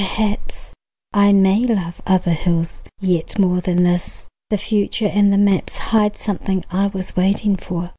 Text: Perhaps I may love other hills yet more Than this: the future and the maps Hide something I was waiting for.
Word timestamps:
Perhaps 0.03 0.73
I 1.13 1.31
may 1.31 1.59
love 1.59 2.01
other 2.07 2.31
hills 2.31 2.83
yet 2.99 3.37
more 3.37 3.61
Than 3.61 3.83
this: 3.83 4.27
the 4.49 4.57
future 4.57 5.05
and 5.05 5.31
the 5.31 5.37
maps 5.37 5.77
Hide 5.93 6.17
something 6.17 6.65
I 6.71 6.87
was 6.87 7.15
waiting 7.15 7.55
for. 7.55 7.89